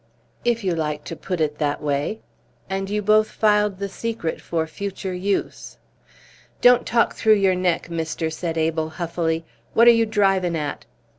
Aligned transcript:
"If 0.43 0.63
you 0.63 0.73
like 0.73 1.03
to 1.03 1.15
put 1.15 1.39
it 1.39 1.59
that 1.59 1.79
way." 1.79 2.21
"And 2.67 2.89
you 2.89 3.03
both 3.03 3.29
filed 3.29 3.77
the 3.77 3.87
secret 3.87 4.41
for 4.41 4.65
future 4.65 5.13
use!" 5.13 5.77
"Don't 6.59 6.87
talk 6.87 7.13
through 7.13 7.35
your 7.35 7.53
neck, 7.53 7.87
mister," 7.91 8.31
said 8.31 8.57
Abel, 8.57 8.89
huffily. 8.97 9.45
"What 9.75 9.87
are 9.87 9.91
you 9.91 10.07
drivin' 10.07 10.55
at?" 10.55 10.85